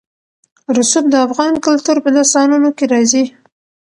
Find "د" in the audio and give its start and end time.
1.09-1.15